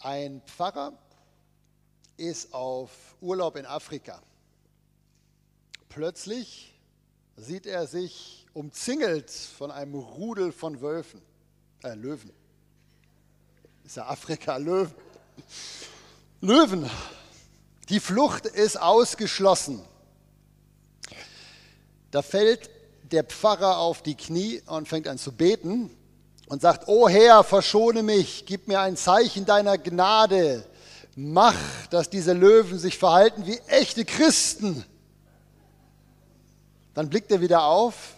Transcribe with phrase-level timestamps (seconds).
[0.00, 0.92] Ein Pfarrer
[2.16, 4.22] ist auf Urlaub in Afrika.
[5.88, 6.74] Plötzlich
[7.36, 11.22] sieht er sich umzingelt von einem Rudel von Wölfen,
[11.82, 12.30] äh, Löwen.
[13.84, 14.94] Ist ja Afrika, Löwen.
[16.40, 16.90] Löwen.
[17.88, 19.82] Die Flucht ist ausgeschlossen.
[22.10, 22.70] Da fällt
[23.04, 25.90] der Pfarrer auf die Knie und fängt an zu beten
[26.46, 30.64] und sagt, O Herr, verschone mich, gib mir ein Zeichen deiner Gnade,
[31.16, 31.54] mach,
[31.90, 34.84] dass diese Löwen sich verhalten wie echte Christen.
[36.94, 38.14] Dann blickt er wieder auf,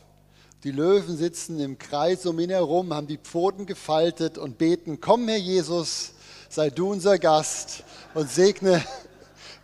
[0.65, 5.29] die Löwen sitzen im Kreis um ihn herum, haben die Pfoten gefaltet und beten, komm
[5.29, 6.13] Herr Jesus,
[6.49, 7.85] sei du unser Gast
[8.15, 8.85] und segne,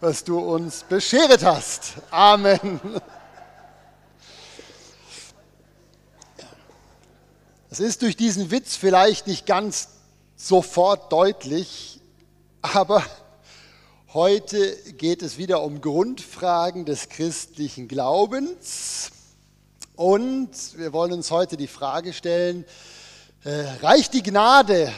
[0.00, 1.94] was du uns bescheret hast.
[2.10, 2.80] Amen.
[7.74, 9.88] Es ist durch diesen Witz vielleicht nicht ganz
[10.36, 11.98] sofort deutlich,
[12.62, 13.04] aber
[14.12, 19.10] heute geht es wieder um Grundfragen des christlichen Glaubens.
[19.96, 22.64] Und wir wollen uns heute die Frage stellen,
[23.42, 24.92] äh, reicht die Gnade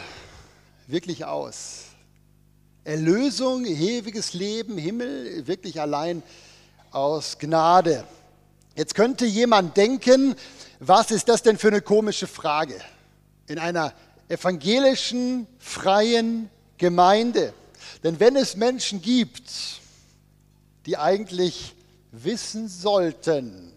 [0.86, 1.84] wirklich aus?
[2.84, 6.22] Erlösung, ewiges Leben, Himmel, wirklich allein
[6.90, 8.05] aus Gnade.
[8.74, 10.36] Jetzt könnte jemand denken,
[10.78, 12.80] was ist das denn für eine komische Frage
[13.46, 13.92] in einer
[14.28, 17.52] evangelischen, freien Gemeinde?
[18.02, 19.50] Denn wenn es Menschen gibt,
[20.84, 21.74] die eigentlich
[22.12, 23.72] wissen sollten,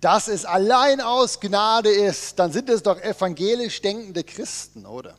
[0.00, 5.16] dass es allein aus Gnade ist, dann sind es doch evangelisch denkende Christen, oder?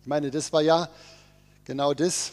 [0.00, 0.88] Ich meine, das war ja
[1.64, 2.30] genau das,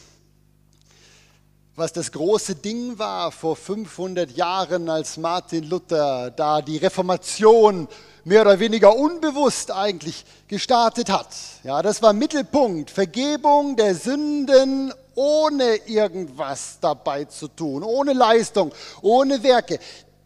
[1.75, 7.88] was das große Ding war vor 500 Jahren, als Martin Luther da die Reformation
[8.23, 11.29] mehr oder weniger unbewusst eigentlich gestartet hat.
[11.63, 19.41] Ja, das war Mittelpunkt, Vergebung der Sünden ohne irgendwas dabei zu tun, ohne Leistung, ohne
[19.44, 19.79] Werke.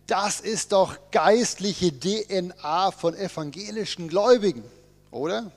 [0.05, 4.63] Das ist doch geistliche DNA von evangelischen Gläubigen,
[5.11, 5.51] oder?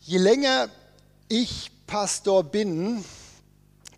[0.00, 0.68] Je länger
[1.28, 3.02] ich Pastor bin,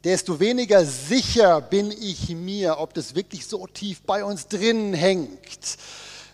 [0.05, 5.77] desto weniger sicher bin ich mir, ob das wirklich so tief bei uns drin hängt.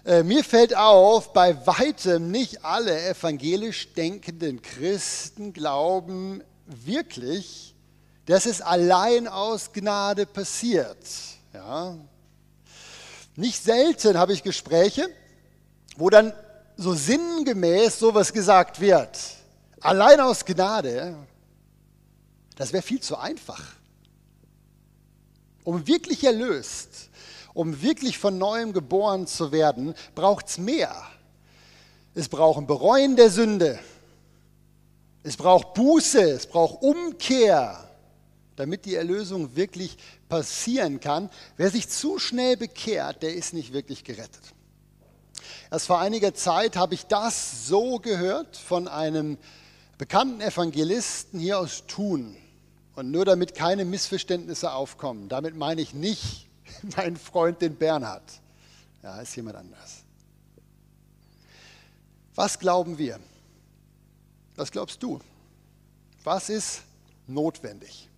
[0.04, 7.74] Äh, mir fällt auf, bei weitem nicht alle evangelisch denkenden Christen glauben wirklich,
[8.26, 10.98] dass es allein aus Gnade passiert.
[11.54, 11.96] Ja.
[13.34, 15.08] Nicht selten habe ich Gespräche,
[15.96, 16.34] wo dann
[16.76, 19.18] so sinngemäß sowas gesagt wird.
[19.80, 21.16] Allein aus Gnade.
[22.56, 23.62] Das wäre viel zu einfach.
[25.62, 27.10] Um wirklich erlöst,
[27.54, 30.94] um wirklich von neuem geboren zu werden, braucht es mehr.
[32.14, 33.78] Es braucht ein Bereuen der Sünde.
[35.22, 37.90] Es braucht Buße, es braucht Umkehr,
[38.54, 39.96] damit die Erlösung wirklich
[40.28, 41.30] passieren kann.
[41.56, 44.42] Wer sich zu schnell bekehrt, der ist nicht wirklich gerettet.
[45.70, 49.36] Erst vor einiger Zeit habe ich das so gehört von einem
[49.98, 52.36] bekannten Evangelisten hier aus Thun.
[52.96, 56.48] Und nur damit keine Missverständnisse aufkommen, damit meine ich nicht
[56.96, 58.24] meinen Freund, den Bernhard.
[59.02, 60.02] Ja, ist jemand anders.
[62.34, 63.20] Was glauben wir?
[64.56, 65.20] Was glaubst du?
[66.24, 66.82] Was ist
[67.26, 68.08] notwendig?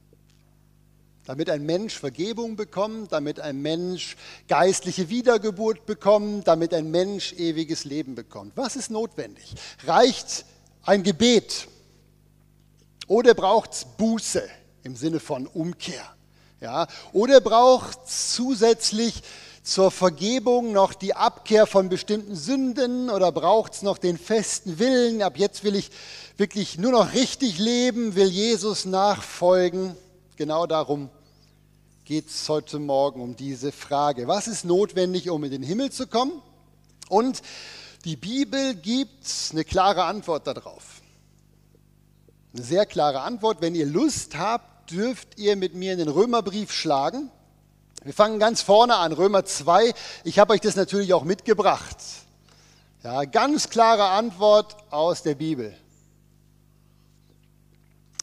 [1.25, 4.17] Damit ein Mensch Vergebung bekommt, damit ein Mensch
[4.47, 8.57] geistliche Wiedergeburt bekommt, damit ein Mensch ewiges Leben bekommt.
[8.57, 9.55] Was ist notwendig?
[9.85, 10.47] Reicht
[10.83, 11.69] ein Gebet?
[13.09, 14.49] Oder braucht es Buße?
[14.89, 16.03] Im Sinne von Umkehr.
[16.61, 16.87] Ja?
[17.13, 19.23] Oder braucht zusätzlich
[19.63, 25.21] zur Vergebung noch die Abkehr von bestimmten Sünden oder braucht es noch den festen Willen,
[25.21, 25.91] ab jetzt will ich
[26.39, 29.95] wirklich nur noch richtig leben, will Jesus nachfolgen?
[30.37, 31.11] Genau darum
[32.07, 34.27] geht es heute Morgen um diese Frage.
[34.27, 36.41] Was ist notwendig, um in den Himmel zu kommen?
[37.11, 37.43] Und
[38.07, 41.03] die Bibel gibt eine klare Antwort darauf.
[42.55, 43.61] Eine sehr klare Antwort.
[43.61, 47.31] Wenn ihr Lust habt, dürft ihr mit mir in den Römerbrief schlagen.
[48.05, 49.93] Wir fangen ganz vorne an, Römer 2.
[50.25, 51.97] Ich habe euch das natürlich auch mitgebracht.
[53.03, 55.77] Ja, ganz klare Antwort aus der Bibel.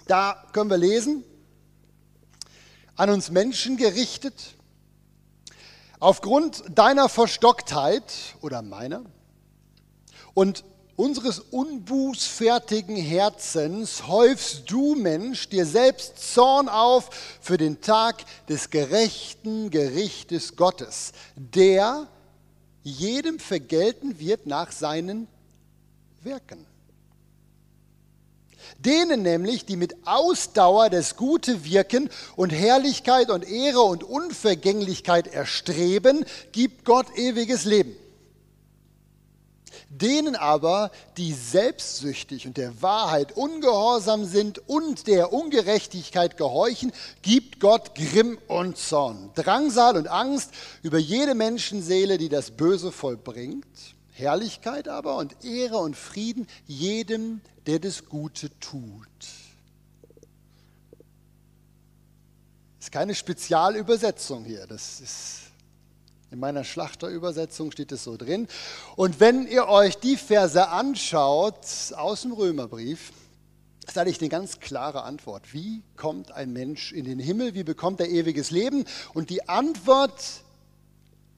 [0.08, 1.24] Da können wir lesen,
[2.96, 4.56] an uns Menschen gerichtet,
[6.00, 9.04] aufgrund deiner Verstocktheit oder meiner
[10.34, 10.64] und
[10.96, 17.10] unseres unbußfertigen Herzens häufst du, Mensch, dir selbst Zorn auf
[17.42, 22.08] für den Tag des gerechten Gerichtes Gottes, der
[22.84, 25.28] jedem vergelten wird nach seinen
[26.22, 26.66] Werken.
[28.80, 36.26] Denen nämlich, die mit Ausdauer das Gute wirken und Herrlichkeit und Ehre und Unvergänglichkeit erstreben,
[36.52, 37.96] gibt Gott ewiges Leben.
[39.90, 46.92] Denen aber, die selbstsüchtig und der Wahrheit ungehorsam sind und der Ungerechtigkeit gehorchen,
[47.22, 50.52] gibt Gott Grimm und Zorn, Drangsal und Angst
[50.82, 53.66] über jede Menschenseele, die das Böse vollbringt.
[54.12, 59.08] Herrlichkeit aber und Ehre und Frieden jedem, der das Gute tut.
[62.80, 65.45] Ist keine Spezialübersetzung hier, das ist
[66.36, 68.50] in meiner Schlachterübersetzung steht es so drin.
[68.98, 71.66] Und wenn ihr euch die Verse anschaut
[71.96, 73.14] aus dem Römerbrief,
[73.88, 75.54] ist eigentlich eine ganz klare Antwort.
[75.54, 77.54] Wie kommt ein Mensch in den Himmel?
[77.54, 78.84] Wie bekommt er ewiges Leben?
[79.14, 80.44] Und die Antwort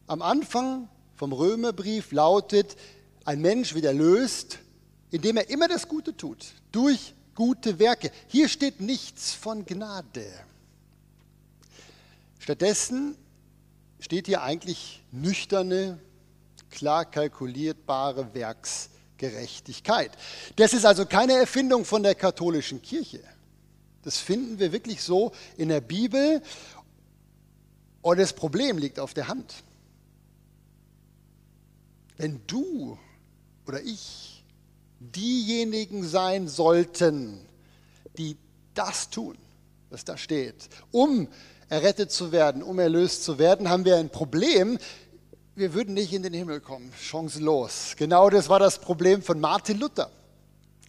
[0.08, 2.76] am Anfang vom Römerbrief lautet,
[3.24, 4.58] ein Mensch wird erlöst,
[5.12, 8.12] indem er immer das Gute tut, durch gute Werke.
[8.30, 10.26] Hier steht nichts von Gnade.
[12.40, 13.16] Stattdessen
[14.00, 16.00] steht hier eigentlich nüchterne,
[16.70, 20.12] klar kalkulierbare Werksgerechtigkeit.
[20.56, 23.22] Das ist also keine Erfindung von der katholischen Kirche.
[24.04, 26.42] Das finden wir wirklich so in der Bibel.
[28.02, 29.56] Und das Problem liegt auf der Hand.
[32.18, 32.98] Wenn du
[33.66, 34.44] oder ich
[35.00, 37.40] diejenigen sein sollten,
[38.18, 38.38] die
[38.74, 39.38] das tun,
[39.90, 41.28] was da steht, um
[41.70, 44.78] errettet zu werden, um erlöst zu werden, haben wir ein Problem.
[45.56, 47.96] Wir würden nicht in den Himmel kommen, chancenlos.
[47.98, 50.12] Genau das war das Problem von Martin Luther.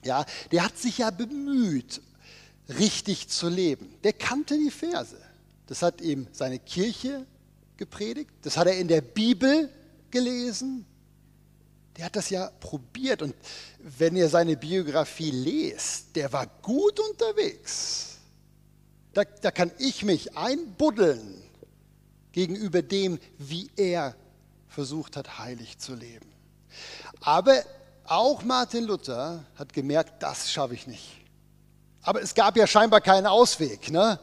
[0.04, 2.00] Ja, der hat sich ja bemüht,
[2.78, 3.94] richtig zu leben.
[4.04, 5.16] Der kannte die Verse.
[5.66, 7.26] Das hat ihm seine Kirche
[7.76, 8.30] gepredigt.
[8.42, 9.70] Das hat er in der Bibel
[10.10, 10.86] gelesen.
[11.96, 13.22] Der hat das ja probiert.
[13.22, 13.34] Und
[13.80, 18.07] wenn ihr seine Biografie lest, der war gut unterwegs.
[19.14, 21.42] Da, da kann ich mich einbuddeln
[22.32, 24.14] gegenüber dem, wie er
[24.68, 26.26] versucht hat, heilig zu leben.
[27.20, 27.62] Aber
[28.04, 31.20] auch Martin Luther hat gemerkt, das schaffe ich nicht.
[32.02, 33.90] Aber es gab ja scheinbar keinen Ausweg.
[33.90, 34.18] Ne?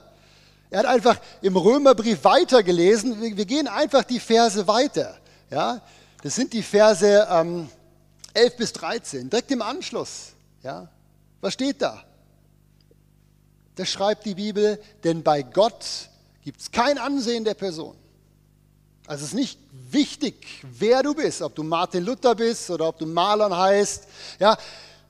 [0.69, 3.21] Er hat einfach im Römerbrief weitergelesen.
[3.21, 5.17] Wir, gehen einfach die Verse weiter.
[5.49, 5.81] Ja?
[6.23, 7.69] Das sind die Verse ähm,
[8.33, 10.33] 11 bis 13, direkt im Anschluss.
[10.63, 10.87] Ja?
[11.41, 12.03] Was steht da?
[13.75, 15.85] Das schreibt die Bibel, denn bei Gott
[16.41, 17.95] gibt es kein Ansehen der Person.
[19.07, 22.97] Also es ist nicht wichtig, wer du bist, ob du Martin Luther bist oder ob
[22.97, 24.07] du Marlon heißt.
[24.39, 24.57] Ja,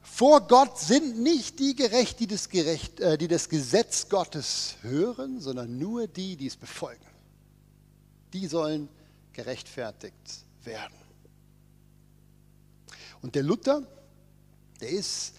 [0.01, 5.39] vor Gott sind nicht die gerecht, die das, gerecht, äh, die das Gesetz Gottes hören,
[5.39, 7.05] sondern nur die, die es befolgen.
[8.33, 8.89] Die sollen
[9.33, 10.15] gerechtfertigt
[10.63, 10.95] werden.
[13.21, 13.83] Und der Luther,
[14.81, 15.35] der ist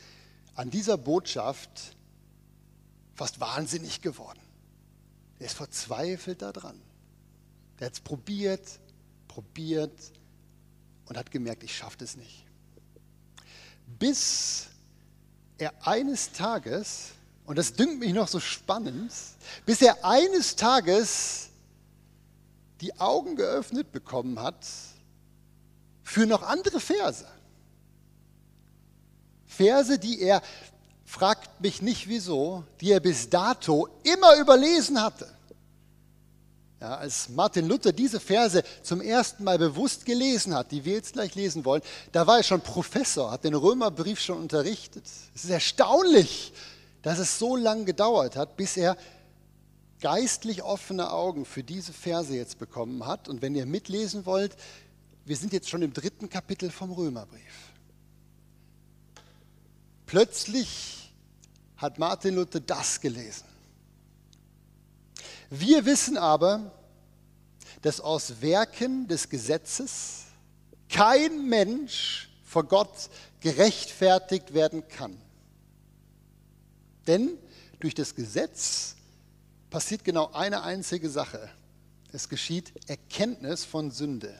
[0.55, 1.96] an dieser Botschaft
[3.17, 4.41] fast wahnsinnig geworden.
[5.39, 6.81] Er ist verzweifelt daran.
[7.79, 8.79] Er hat es probiert,
[9.27, 9.99] probiert
[11.07, 12.45] und hat gemerkt, ich schaffe es nicht.
[13.99, 14.69] Bis
[15.59, 17.11] er eines Tages,
[17.45, 19.13] und das dünkt mich noch so spannend,
[19.65, 21.51] bis er eines Tages
[22.81, 24.67] die Augen geöffnet bekommen hat
[26.03, 27.27] für noch andere Verse.
[29.47, 30.43] Verse, die er
[31.17, 35.27] fragt mich nicht wieso, die er bis dato immer überlesen hatte.
[36.79, 41.15] Ja, als Martin Luther diese Verse zum ersten Mal bewusst gelesen hat, die wir jetzt
[41.15, 41.81] gleich lesen wollen,
[42.13, 45.05] da war er schon Professor, hat den Römerbrief schon unterrichtet.
[45.35, 46.53] Es ist erstaunlich,
[47.01, 48.99] dass es so lange gedauert hat, bis er
[50.03, 53.31] geistlich offene Augen für diese Verse jetzt bekommen hat.
[53.31, 54.55] Und wenn ihr mitlesen wollt,
[55.25, 57.73] wir sind jetzt schon im dritten Kapitel vom Römerbrief.
[60.05, 61.06] Plötzlich
[61.77, 63.45] hat Martin Luther das gelesen.
[65.51, 66.73] Wir wissen aber,
[67.83, 70.25] dass aus Werken des Gesetzes
[70.89, 75.21] kein Mensch vor Gott gerechtfertigt werden kann.
[77.07, 77.39] Denn
[77.79, 78.97] durch das Gesetz
[79.71, 81.49] passiert genau eine einzige Sache.
[82.13, 84.35] Es geschieht Erkenntnis von Sünde.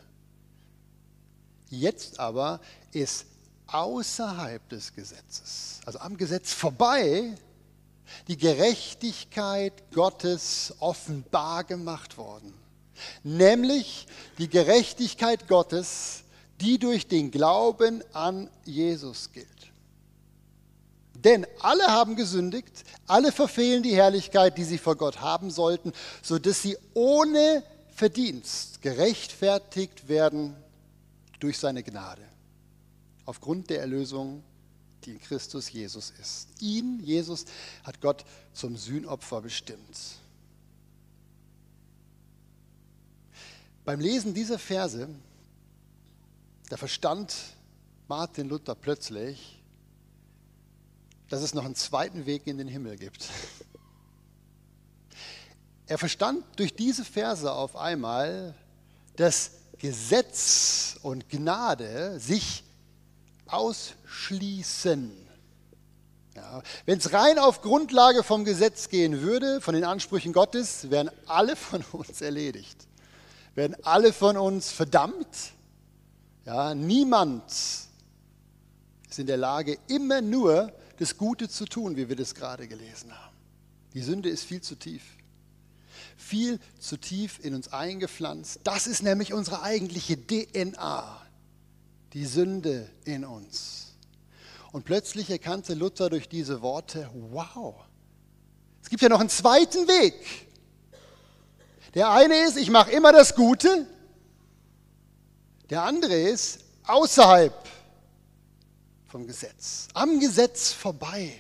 [1.69, 2.61] Jetzt aber
[2.93, 3.27] ist
[3.67, 7.35] außerhalb des Gesetzes, also am Gesetz vorbei,
[8.29, 12.55] die Gerechtigkeit Gottes offenbar gemacht worden.
[13.23, 14.07] Nämlich
[14.39, 16.23] die Gerechtigkeit Gottes,
[16.61, 19.47] die durch den Glauben an Jesus gilt.
[21.15, 25.93] Denn alle haben gesündigt, alle verfehlen die Herrlichkeit, die sie vor Gott haben sollten,
[26.23, 27.63] sodass sie ohne
[27.95, 30.55] Verdienst gerechtfertigt werden
[31.41, 32.23] durch seine Gnade
[33.27, 34.43] aufgrund der Erlösung
[35.07, 36.49] die in Christus Jesus ist.
[36.61, 37.45] Ihn, Jesus,
[37.85, 39.99] hat Gott zum Sühnopfer bestimmt.
[43.85, 45.09] Beim Lesen dieser Verse,
[46.69, 47.35] da verstand
[48.09, 49.63] Martin Luther plötzlich,
[51.29, 53.29] dass es noch einen zweiten Weg in den Himmel gibt.
[55.89, 58.57] Er verstand durch diese Verse auf einmal,
[59.15, 62.65] dass Gesetz und Gnade sich
[63.49, 65.27] ausschließen.
[66.35, 71.11] Ja, Wenn es rein auf Grundlage vom Gesetz gehen würde, von den Ansprüchen Gottes, wären
[71.27, 72.87] alle von uns erledigt.
[73.55, 75.53] Werden alle von uns verdammt.
[76.45, 82.35] Ja, niemand ist in der Lage, immer nur das Gute zu tun, wie wir das
[82.35, 83.35] gerade gelesen haben.
[83.95, 85.03] Die Sünde ist viel zu tief.
[86.19, 88.61] Viel zu tief in uns eingepflanzt.
[88.65, 91.26] Das ist nämlich unsere eigentliche DNA.
[92.17, 93.93] Die Sünde in uns.
[94.73, 97.75] Und plötzlich erkannte Luther durch diese Worte, wow,
[98.83, 100.15] es gibt ja noch einen zweiten Weg.
[101.93, 103.87] Der eine ist, ich mache immer das Gute.
[105.69, 107.53] Der andere ist, außerhalb
[109.09, 111.39] vom Gesetz, am Gesetz vorbei.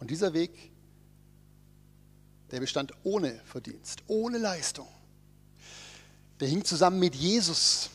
[0.00, 0.70] Und dieser Weg,
[2.50, 4.88] der bestand ohne Verdienst, ohne Leistung.
[6.40, 7.88] Der hing zusammen mit Jesus.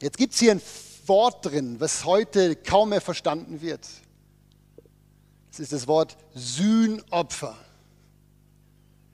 [0.00, 0.62] Jetzt gibt es hier ein
[1.06, 3.86] Wort drin, was heute kaum mehr verstanden wird.
[5.50, 7.56] Das ist das Wort Sühnopfer.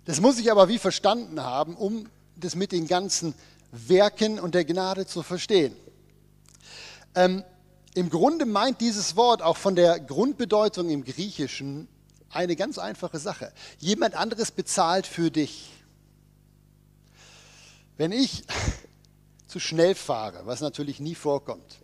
[0.04, 3.34] Das muss ich aber wie verstanden haben, um das mit den ganzen
[3.70, 5.76] Werken und der Gnade zu verstehen.
[7.14, 7.44] Ähm,
[7.94, 11.88] Im Grunde meint dieses Wort auch von der Grundbedeutung im Griechischen
[12.30, 13.52] eine ganz einfache Sache.
[13.78, 15.70] Jemand anderes bezahlt für dich.
[17.96, 18.44] Wenn ich
[19.50, 21.78] zu schnell fahre, was natürlich nie vorkommt.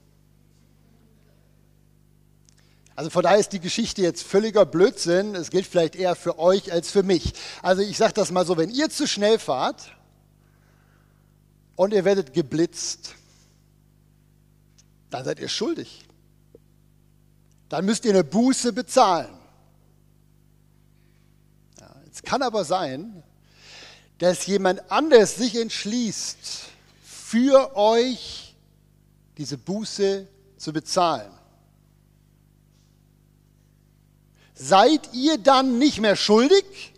[2.95, 5.35] Also von daher ist die Geschichte jetzt völliger Blödsinn.
[5.35, 7.35] Es gilt vielleicht eher für euch als für mich.
[7.63, 9.93] Also ich sage das mal so, wenn ihr zu schnell fahrt
[11.75, 13.17] und ihr werdet geblitzt,
[15.11, 16.07] dann seid ihr schuldig.
[17.69, 19.37] Dann müsst ihr eine Buße bezahlen.
[21.81, 23.25] Ja, es kann aber sein,
[24.19, 26.71] dass jemand anders sich entschließt,
[27.29, 28.55] für euch
[29.37, 31.33] diese Buße zu bezahlen.
[34.55, 36.95] Seid ihr dann nicht mehr schuldig?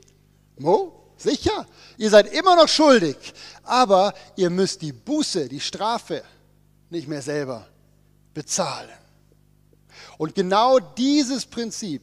[0.59, 0.93] Mo?
[1.17, 1.67] Sicher.
[1.97, 3.17] Ihr seid immer noch schuldig.
[3.63, 6.23] Aber ihr müsst die Buße, die Strafe
[6.91, 7.67] nicht mehr selber
[8.35, 8.91] bezahlen.
[10.19, 12.03] Und genau dieses Prinzip,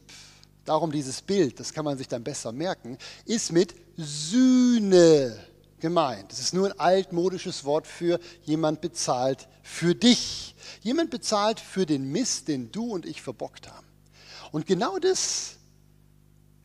[0.64, 5.38] darum dieses Bild, das kann man sich dann besser merken, ist mit Sühne
[5.86, 6.32] gemeint.
[6.32, 10.56] Es ist nur ein altmodisches Wort für jemand bezahlt für dich.
[10.82, 13.86] Jemand bezahlt für den Mist, den du und ich verbockt haben.
[14.50, 15.54] Und genau das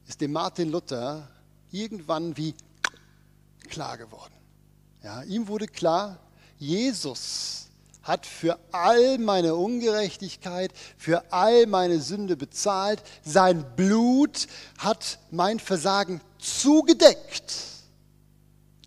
[0.07, 1.29] ist dem Martin Luther
[1.69, 2.55] irgendwann wie
[3.69, 4.33] klar geworden.
[5.03, 6.17] Ja, ihm wurde klar,
[6.57, 7.67] Jesus
[8.01, 13.03] hat für all meine Ungerechtigkeit, für all meine Sünde bezahlt.
[13.23, 14.47] Sein Blut
[14.79, 17.70] hat mein Versagen zugedeckt.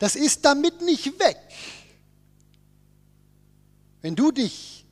[0.05, 1.39] Das ist damit nicht weg.
[4.03, 4.85] Wenn du dich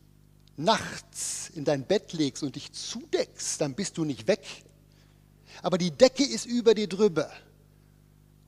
[0.56, 4.42] nachts in dein Bett legst und dich zudeckst, dann bist du nicht weg.
[5.60, 7.30] Aber die Decke ist über dir drüber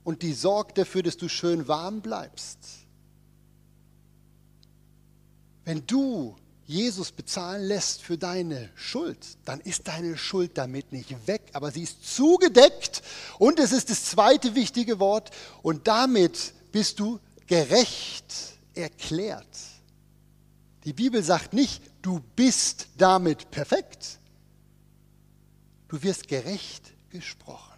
[0.03, 2.57] und die sorgt dafür, dass du schön warm bleibst.
[5.65, 6.35] Wenn du
[6.67, 11.83] Jesus bezahlen lässt für deine Schuld, dann ist deine Schuld damit nicht weg, aber sie
[11.83, 13.03] ist zugedeckt.
[13.37, 15.29] Und es ist das zweite wichtige Wort,
[15.61, 18.33] und damit bist du gerecht
[18.73, 19.45] erklärt.
[20.85, 24.19] Die Bibel sagt nicht, du bist damit perfekt.
[25.87, 27.74] Du wirst gerecht gesprochen.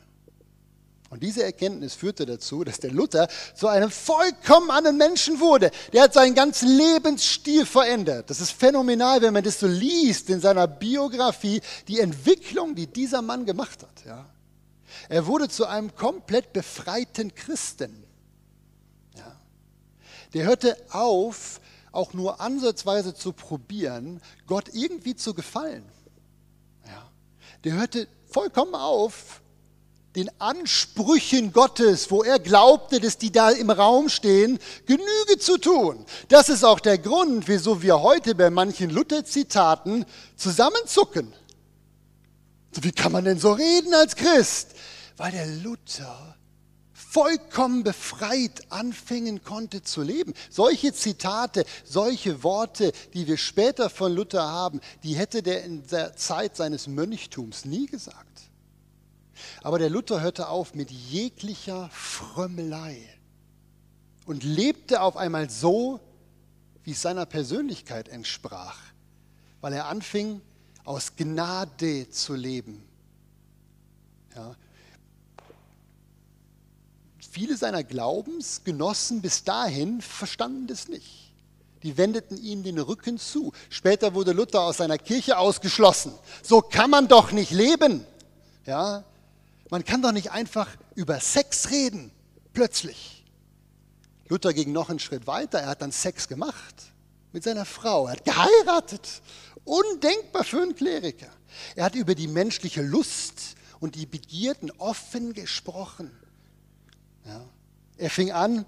[1.10, 5.72] Und diese Erkenntnis führte dazu, dass der Luther zu einem vollkommen anderen Menschen wurde.
[5.94, 8.30] Der hat seinen ganzen Lebensstil verändert.
[8.30, 13.22] Das ist phänomenal, wenn man das so liest in seiner Biografie, die Entwicklung, die dieser
[13.22, 14.06] Mann gemacht hat.
[14.06, 14.26] Ja.
[15.08, 18.04] Er wurde zu einem komplett befreiten Christen.
[19.16, 19.36] Ja.
[20.34, 21.62] Der hörte auf,
[21.94, 25.86] auch nur ansatzweise zu probieren, Gott irgendwie zu gefallen.
[26.86, 27.10] Ja.
[27.64, 29.42] Der hörte vollkommen auf,
[30.18, 34.58] den Ansprüchen Gottes, wo er glaubte, dass die da im Raum stehen,
[34.88, 36.04] Genüge zu tun.
[36.28, 40.06] Das ist auch der Grund, wieso wir heute bei manchen Luther-Zitaten
[40.36, 41.32] zusammenzucken.
[42.82, 44.72] Wie kann man denn so reden als Christ?
[45.18, 46.36] Weil der Luther
[46.94, 50.34] vollkommen befreit anfangen konnte zu leben.
[50.50, 56.16] Solche Zitate, solche Worte, die wir später von Luther haben, die hätte der in der
[56.16, 58.27] Zeit seines Mönchtums nie gesagt.
[59.68, 63.06] Aber der Luther hörte auf mit jeglicher Frömmelei
[64.26, 66.00] und lebte auf einmal so,
[66.86, 68.78] wie es seiner Persönlichkeit entsprach,
[69.60, 70.40] weil er anfing,
[70.86, 72.82] aus Gnade zu leben.
[74.38, 74.56] Ja,
[77.30, 81.34] Viele seiner Glaubensgenossen bis dahin verstanden das nicht.
[81.84, 83.52] Die wendeten ihm den Rücken zu.
[83.70, 86.14] Später wurde Luther aus seiner Kirche ausgeschlossen.
[86.42, 88.06] So kann man doch nicht leben.
[88.66, 89.04] Ja?
[89.70, 92.12] Man kann doch nicht einfach über Sex reden,
[92.54, 93.26] plötzlich.
[94.30, 95.60] Luther ging noch einen Schritt weiter.
[95.60, 96.76] Er hat dann Sex gemacht
[97.32, 98.08] mit seiner Frau.
[98.08, 99.22] Er hat geheiratet.
[99.64, 101.30] Undenkbar für einen Kleriker.
[101.76, 106.12] Er hat über die menschliche Lust und die Begierden offen gesprochen.
[107.26, 107.46] Ja.
[107.98, 108.66] Er fing an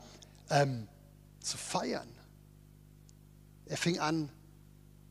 [0.49, 0.87] ähm,
[1.39, 2.09] zu feiern.
[3.65, 4.29] Er fing an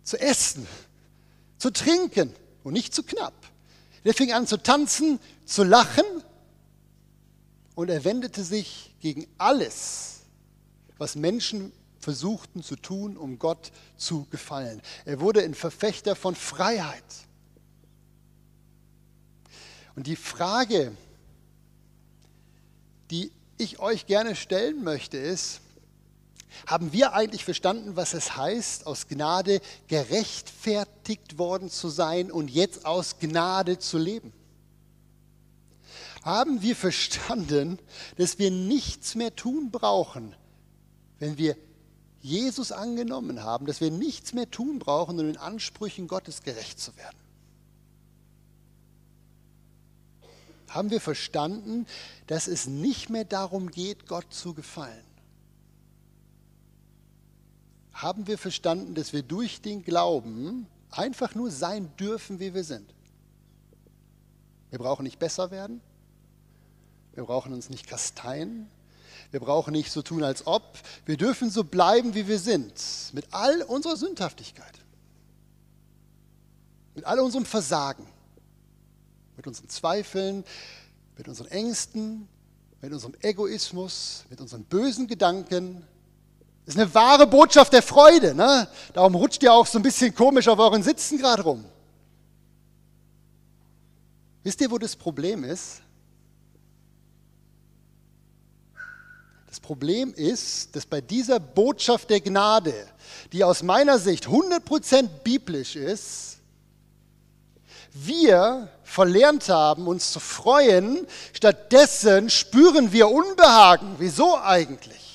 [0.02, 0.66] zu essen,
[1.58, 3.34] zu trinken und nicht zu knapp.
[4.08, 6.06] Er fing an zu tanzen, zu lachen
[7.74, 10.20] und er wendete sich gegen alles,
[10.96, 14.80] was Menschen versuchten zu tun, um Gott zu gefallen.
[15.04, 17.04] Er wurde ein Verfechter von Freiheit.
[19.94, 20.96] Und die Frage,
[23.10, 25.60] die ich euch gerne stellen möchte, ist,
[26.66, 32.84] haben wir eigentlich verstanden, was es heißt, aus Gnade gerechtfertigt worden zu sein und jetzt
[32.86, 34.32] aus Gnade zu leben?
[36.22, 37.78] Haben wir verstanden,
[38.16, 40.34] dass wir nichts mehr tun brauchen,
[41.18, 41.56] wenn wir
[42.20, 46.96] Jesus angenommen haben, dass wir nichts mehr tun brauchen, um den Ansprüchen Gottes gerecht zu
[46.96, 47.18] werden?
[50.68, 51.86] haben wir verstanden,
[52.26, 55.04] dass es nicht mehr darum geht, Gott zu gefallen.
[58.02, 62.94] Haben wir verstanden, dass wir durch den Glauben einfach nur sein dürfen, wie wir sind.
[64.70, 65.80] Wir brauchen nicht besser werden.
[67.14, 68.68] Wir brauchen uns nicht kasteien.
[69.30, 70.78] Wir brauchen nicht so tun, als ob.
[71.06, 72.72] Wir dürfen so bleiben, wie wir sind.
[73.12, 74.74] Mit all unserer Sündhaftigkeit.
[76.94, 78.06] Mit all unserem Versagen
[79.38, 80.44] mit unseren Zweifeln,
[81.16, 82.28] mit unseren Ängsten,
[82.82, 85.84] mit unserem Egoismus, mit unseren bösen Gedanken.
[86.68, 88.34] Das ist eine wahre Botschaft der Freude.
[88.34, 88.68] Ne?
[88.92, 91.64] Darum rutscht ihr auch so ein bisschen komisch auf euren Sitzen gerade rum.
[94.42, 95.80] Wisst ihr, wo das Problem ist?
[99.46, 102.74] Das Problem ist, dass bei dieser Botschaft der Gnade,
[103.32, 106.36] die aus meiner Sicht 100% biblisch ist,
[107.94, 111.06] wir verlernt haben, uns zu freuen.
[111.32, 113.94] Stattdessen spüren wir Unbehagen.
[113.96, 115.08] Wieso eigentlich?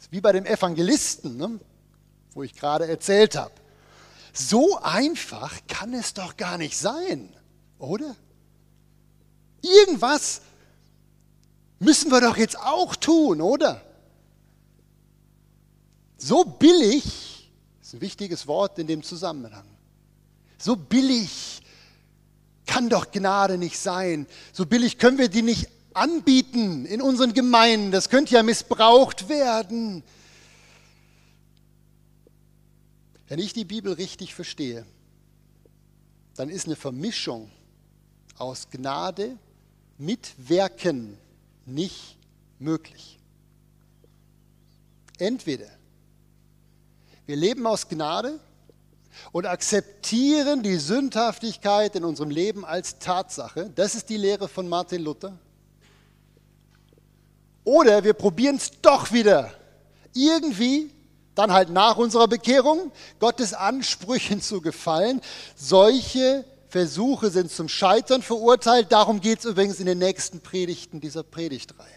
[0.11, 1.59] wie bei dem Evangelisten, ne?
[2.33, 3.53] wo ich gerade erzählt habe.
[4.33, 7.33] So einfach kann es doch gar nicht sein,
[7.79, 8.15] oder?
[9.61, 10.41] Irgendwas
[11.79, 13.81] müssen wir doch jetzt auch tun, oder?
[16.17, 19.65] So billig ist ein wichtiges Wort in dem Zusammenhang.
[20.57, 21.61] So billig
[22.65, 24.27] kann doch Gnade nicht sein.
[24.53, 27.91] So billig können wir die nicht anbieten in unseren Gemeinden.
[27.91, 30.03] Das könnte ja missbraucht werden.
[33.27, 34.85] Wenn ich die Bibel richtig verstehe,
[36.35, 37.49] dann ist eine Vermischung
[38.37, 39.37] aus Gnade
[39.97, 41.17] mit Werken
[41.65, 42.17] nicht
[42.59, 43.19] möglich.
[45.17, 45.69] Entweder
[47.25, 48.39] wir leben aus Gnade
[49.31, 53.69] und akzeptieren die Sündhaftigkeit in unserem Leben als Tatsache.
[53.75, 55.37] Das ist die Lehre von Martin Luther.
[57.63, 59.53] Oder wir probieren es doch wieder
[60.13, 60.93] irgendwie,
[61.35, 65.21] dann halt nach unserer Bekehrung, Gottes Ansprüchen zu gefallen.
[65.55, 68.91] Solche Versuche sind zum Scheitern verurteilt.
[68.91, 71.87] Darum geht es übrigens in den nächsten Predigten dieser Predigtreihe.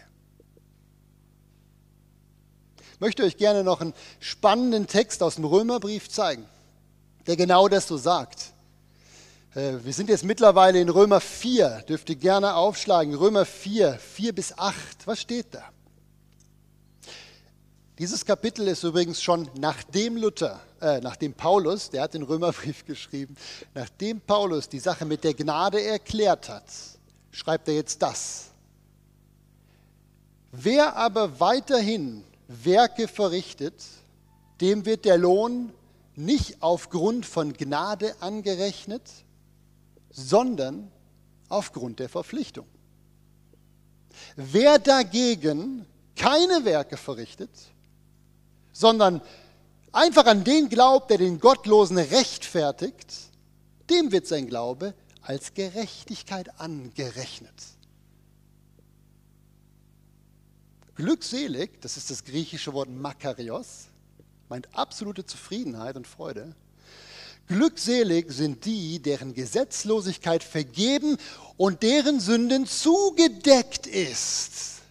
[2.93, 6.45] Ich möchte euch gerne noch einen spannenden Text aus dem Römerbrief zeigen,
[7.27, 8.53] der genau das so sagt.
[9.55, 13.15] Äh, wir sind jetzt mittlerweile in Römer 4, dürft ihr gerne aufschlagen.
[13.15, 14.75] Römer 4, 4 bis 8.
[15.05, 15.63] Was steht da?
[17.97, 23.37] Dieses Kapitel ist übrigens schon nachdem Luther, äh, nachdem Paulus, der hat den Römerbrief geschrieben,
[23.73, 26.65] nachdem Paulus die Sache mit der Gnade erklärt hat,
[27.31, 28.47] schreibt er jetzt das.
[30.51, 33.81] Wer aber weiterhin Werke verrichtet,
[34.59, 35.71] dem wird der Lohn
[36.15, 39.01] nicht aufgrund von Gnade angerechnet,
[40.15, 40.91] sondern
[41.49, 42.65] aufgrund der Verpflichtung.
[44.37, 47.49] Wer dagegen keine Werke verrichtet,
[48.71, 49.21] sondern
[49.91, 53.13] einfach an den glaubt, der den Gottlosen rechtfertigt,
[53.89, 57.53] dem wird sein Glaube als Gerechtigkeit angerechnet.
[60.95, 63.87] Glückselig, das ist das griechische Wort Makarios,
[64.47, 66.55] meint absolute Zufriedenheit und Freude.
[67.47, 71.17] Glückselig sind die, deren Gesetzlosigkeit vergeben
[71.57, 74.81] und deren Sünden zugedeckt ist.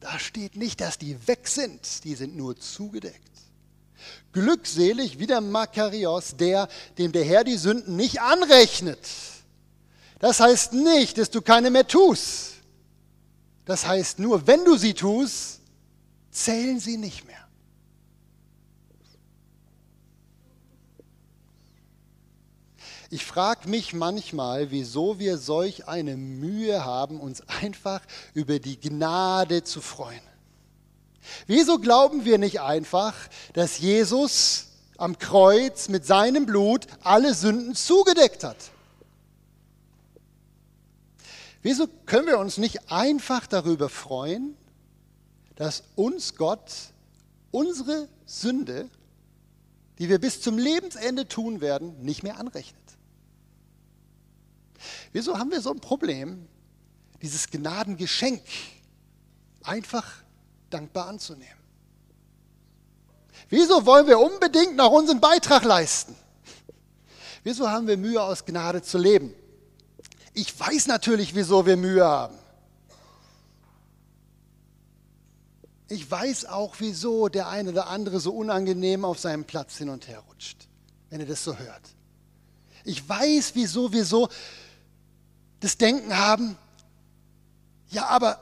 [0.00, 3.20] Da steht nicht, dass die weg sind, die sind nur zugedeckt.
[4.32, 8.98] Glückselig wie der Makarios, der, dem der Herr die Sünden nicht anrechnet.
[10.18, 12.54] Das heißt nicht, dass du keine mehr tust.
[13.64, 15.60] Das heißt nur, wenn du sie tust,
[16.30, 17.43] zählen sie nicht mehr.
[23.14, 28.00] Ich frage mich manchmal, wieso wir solch eine Mühe haben, uns einfach
[28.32, 30.20] über die Gnade zu freuen.
[31.46, 33.14] Wieso glauben wir nicht einfach,
[33.52, 38.56] dass Jesus am Kreuz mit seinem Blut alle Sünden zugedeckt hat?
[41.62, 44.56] Wieso können wir uns nicht einfach darüber freuen,
[45.54, 46.72] dass uns Gott
[47.52, 48.90] unsere Sünde,
[50.00, 52.83] die wir bis zum Lebensende tun werden, nicht mehr anrechnet?
[55.12, 56.46] Wieso haben wir so ein Problem,
[57.22, 58.42] dieses Gnadengeschenk
[59.62, 60.06] einfach
[60.70, 61.64] dankbar anzunehmen?
[63.48, 66.14] Wieso wollen wir unbedingt noch unseren Beitrag leisten?
[67.42, 69.34] Wieso haben wir Mühe, aus Gnade zu leben?
[70.32, 72.36] Ich weiß natürlich, wieso wir Mühe haben.
[75.88, 80.08] Ich weiß auch, wieso der eine oder andere so unangenehm auf seinem Platz hin und
[80.08, 80.66] her rutscht,
[81.10, 81.82] wenn er das so hört.
[82.84, 84.28] Ich weiß, wieso wir so
[85.64, 86.58] das Denken haben,
[87.88, 88.38] ja, aber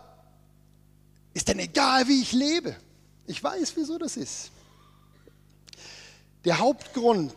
[1.34, 2.74] ist denn egal, wie ich lebe?
[3.26, 4.50] Ich weiß, wieso das ist.
[6.44, 7.32] Der Hauptgrund,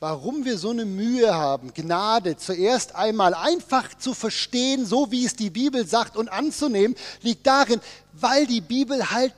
[0.00, 5.36] warum wir so eine Mühe haben, Gnade zuerst einmal einfach zu verstehen, so wie es
[5.36, 7.80] die Bibel sagt und anzunehmen, liegt darin,
[8.12, 9.34] weil die Bibel halt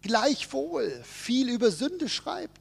[0.00, 2.60] gleichwohl viel über Sünde schreibt.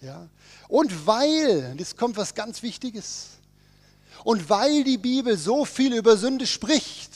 [0.00, 0.30] Ja?
[0.66, 3.39] Und weil, das kommt was ganz Wichtiges,
[4.24, 7.10] und weil die Bibel so viel über Sünde spricht,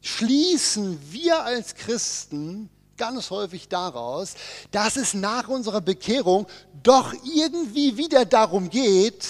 [0.00, 4.34] schließen wir als Christen ganz häufig daraus,
[4.70, 6.46] dass es nach unserer Bekehrung
[6.82, 9.26] doch irgendwie wieder darum geht,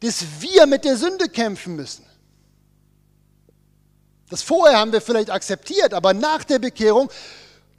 [0.00, 2.04] dass wir mit der Sünde kämpfen müssen.
[4.30, 7.10] Das vorher haben wir vielleicht akzeptiert, aber nach der Bekehrung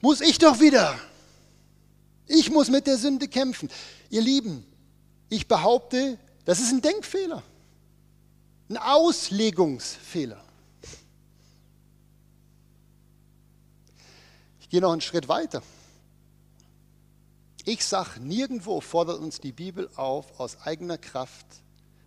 [0.01, 0.97] muss ich doch wieder.
[2.27, 3.69] Ich muss mit der Sünde kämpfen.
[4.09, 4.65] Ihr Lieben,
[5.29, 7.43] ich behaupte, das ist ein Denkfehler,
[8.69, 10.43] ein Auslegungsfehler.
[14.61, 15.63] Ich gehe noch einen Schritt weiter.
[17.65, 21.45] Ich sage, nirgendwo fordert uns die Bibel auf, aus eigener Kraft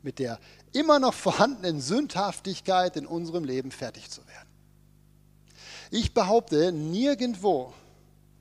[0.02, 0.38] mit der
[0.72, 4.48] immer noch vorhandenen Sündhaftigkeit in unserem Leben fertig zu werden.
[5.90, 7.74] Ich behaupte, nirgendwo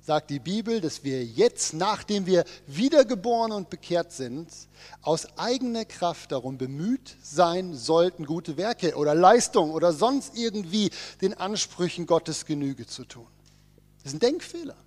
[0.01, 4.49] sagt die Bibel, dass wir jetzt, nachdem wir wiedergeboren und bekehrt sind,
[5.01, 10.89] aus eigener Kraft darum bemüht sein sollten, gute Werke oder Leistung oder sonst irgendwie
[11.21, 13.27] den Ansprüchen Gottes Genüge zu tun.
[13.97, 14.77] Das ist ein Denkfehler.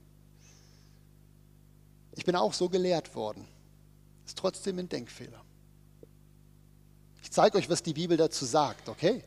[2.16, 3.46] Ich bin auch so gelehrt worden.
[4.26, 5.40] Ist trotzdem ein Denkfehler.
[7.22, 9.24] Ich zeige euch, was die Bibel dazu sagt, okay?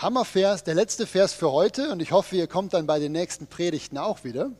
[0.00, 3.46] Hammervers, der letzte Vers für heute und ich hoffe, ihr kommt dann bei den nächsten
[3.46, 4.50] Predigten auch wieder.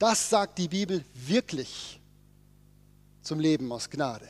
[0.00, 2.00] Das sagt die Bibel wirklich
[3.22, 4.28] zum Leben aus Gnade.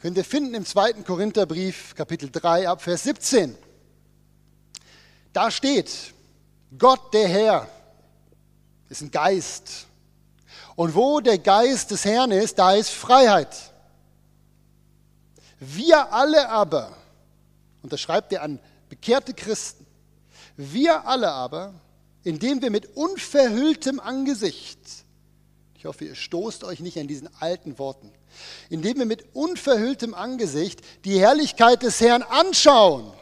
[0.00, 3.56] Könnt ihr finden im zweiten Korintherbrief, Kapitel 3, ab Vers 17.
[5.32, 6.12] Da steht,
[6.76, 7.68] Gott der Herr
[8.88, 9.86] ist ein Geist.
[10.74, 13.67] Und wo der Geist des Herrn ist, da ist Freiheit.
[15.60, 16.96] Wir alle aber,
[17.82, 19.86] und das schreibt er an bekehrte Christen,
[20.56, 21.74] wir alle aber,
[22.24, 24.78] indem wir mit unverhülltem Angesicht,
[25.76, 28.10] ich hoffe, ihr stoßt euch nicht an diesen alten Worten,
[28.68, 33.12] indem wir mit unverhülltem Angesicht die Herrlichkeit des Herrn anschauen,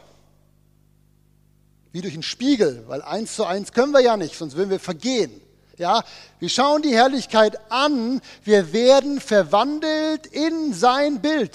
[1.92, 4.80] wie durch einen Spiegel, weil eins zu eins können wir ja nicht, sonst würden wir
[4.80, 5.40] vergehen.
[5.78, 6.04] Ja,
[6.38, 11.54] wir schauen die Herrlichkeit an, wir werden verwandelt in sein Bild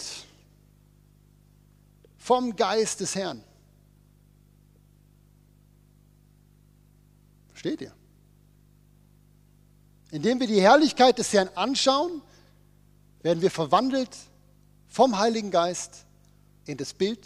[2.22, 3.44] vom Geist des Herrn.
[7.48, 7.92] Versteht ihr?
[10.12, 12.22] Indem wir die Herrlichkeit des Herrn anschauen,
[13.24, 14.16] werden wir verwandelt
[14.88, 16.06] vom Heiligen Geist
[16.66, 17.20] in das Bild,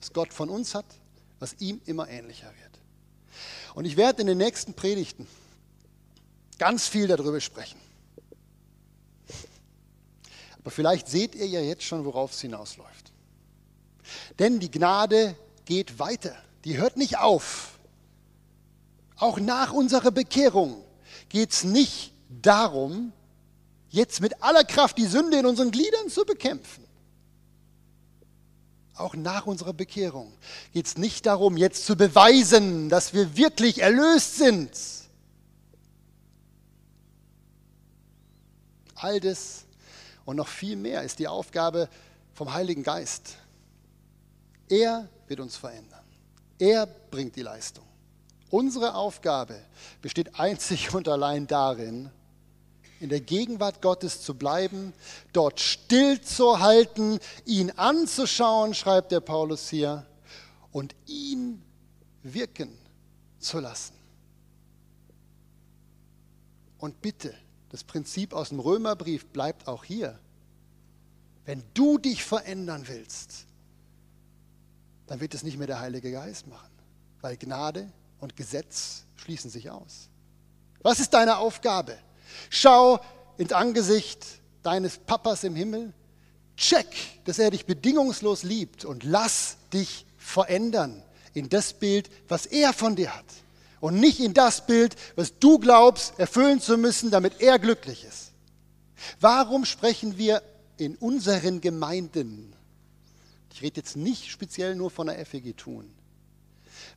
[0.00, 0.86] das Gott von uns hat,
[1.38, 2.80] was ihm immer ähnlicher wird.
[3.74, 5.26] Und ich werde in den nächsten Predigten
[6.58, 7.80] ganz viel darüber sprechen.
[10.60, 13.11] Aber vielleicht seht ihr ja jetzt schon, worauf es hinausläuft.
[14.38, 16.34] Denn die Gnade geht weiter.
[16.64, 17.78] Die hört nicht auf.
[19.16, 20.82] Auch nach unserer Bekehrung
[21.28, 23.12] geht es nicht darum,
[23.88, 26.84] jetzt mit aller Kraft die Sünde in unseren Gliedern zu bekämpfen.
[28.94, 30.32] Auch nach unserer Bekehrung
[30.72, 34.70] geht es nicht darum, jetzt zu beweisen, dass wir wirklich erlöst sind.
[38.94, 39.64] All das
[40.24, 41.88] und noch viel mehr ist die Aufgabe
[42.34, 43.36] vom Heiligen Geist.
[44.72, 46.02] Er wird uns verändern.
[46.58, 47.84] Er bringt die Leistung.
[48.48, 49.60] Unsere Aufgabe
[50.00, 52.08] besteht einzig und allein darin,
[52.98, 54.94] in der Gegenwart Gottes zu bleiben,
[55.34, 60.06] dort still zu halten, ihn anzuschauen, schreibt der Paulus hier,
[60.70, 61.62] und ihn
[62.22, 62.78] wirken
[63.40, 63.92] zu lassen.
[66.78, 67.34] Und bitte,
[67.68, 70.18] das Prinzip aus dem Römerbrief bleibt auch hier.
[71.44, 73.46] Wenn du dich verändern willst,
[75.06, 76.70] dann wird es nicht mehr der Heilige Geist machen,
[77.20, 80.08] weil Gnade und Gesetz schließen sich aus.
[80.82, 81.96] Was ist deine Aufgabe?
[82.50, 83.00] Schau
[83.36, 84.24] ins Angesicht
[84.62, 85.92] deines Papas im Himmel,
[86.56, 86.86] check,
[87.24, 91.02] dass er dich bedingungslos liebt und lass dich verändern
[91.34, 93.24] in das Bild, was er von dir hat
[93.80, 98.30] und nicht in das Bild, was du glaubst erfüllen zu müssen, damit er glücklich ist.
[99.20, 100.42] Warum sprechen wir
[100.76, 102.54] in unseren Gemeinden,
[103.52, 105.90] ich rede jetzt nicht speziell nur von der FEG Tun,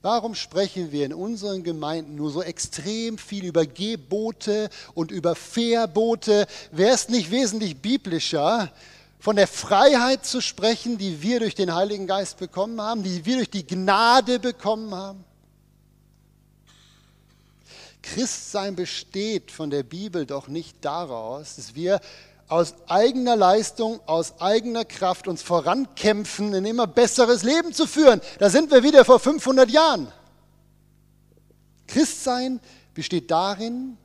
[0.02, 6.46] Warum sprechen wir in unseren Gemeinden nur so extrem viel über Gebote und über Verbote?
[6.72, 8.72] Wäre es nicht wesentlich biblischer,
[9.20, 13.38] von der Freiheit zu sprechen, die wir durch den Heiligen Geist bekommen haben, die wir
[13.38, 15.24] durch die Gnade bekommen haben?
[18.04, 22.00] Christsein besteht von der Bibel doch nicht daraus, dass wir
[22.48, 28.22] aus eigener Leistung, aus eigener Kraft uns vorankämpfen, ein immer besseres Leben zu führen.
[28.40, 30.12] Da sind wir wieder vor 500 Jahren.
[31.88, 32.60] Christsein
[32.94, 33.98] besteht darin,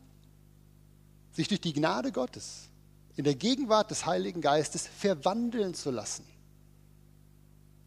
[1.32, 2.68] sich durch die Gnade Gottes
[3.16, 6.24] in der Gegenwart des Heiligen Geistes verwandeln zu lassen.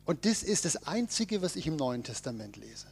[0.06, 2.88] Und das ist das Einzige, was ich im Neuen Testament lese.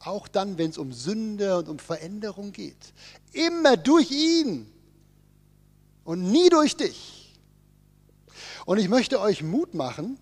[0.00, 2.92] Auch dann, wenn es um Sünde und um Veränderung geht.
[3.32, 4.70] Immer durch ihn
[6.10, 7.32] und nie durch dich.
[8.66, 10.18] Und ich möchte euch Mut machen,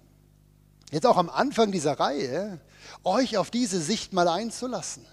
[0.93, 2.61] jetzt auch am Anfang dieser Reihe,
[3.05, 5.07] euch auf diese Sicht mal einzulassen.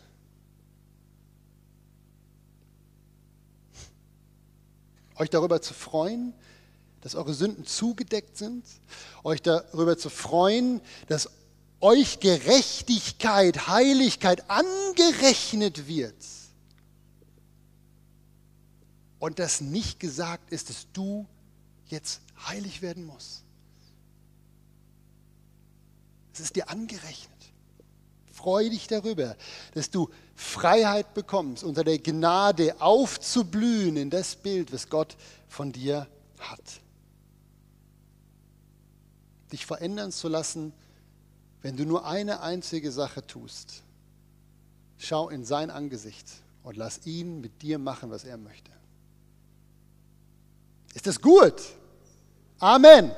[5.15, 6.33] Euch darüber zu freuen,
[6.99, 8.65] dass eure Sünden zugedeckt sind,
[9.23, 11.29] euch darüber zu freuen, dass
[11.79, 16.17] euch Gerechtigkeit, Heiligkeit angerechnet wird.
[19.19, 21.25] Und dass nicht gesagt ist, dass du
[21.88, 23.43] jetzt heilig werden musst.
[26.34, 27.32] Es ist dir angerechnet.
[28.32, 29.38] Freu dich darüber,
[29.73, 35.15] dass du Freiheit bekommst, unter der Gnade aufzublühen in das Bild, was Gott
[35.47, 36.08] von dir
[36.39, 36.82] hat.
[39.54, 40.73] Dich verändern zu lassen,
[41.62, 43.84] wenn du nur eine einzige Sache tust,
[44.97, 46.28] schau in sein Angesicht
[46.63, 48.74] und lass ihn mit dir machen, was er möchte.
[50.95, 51.62] Ist das gut?
[52.60, 53.12] Amen.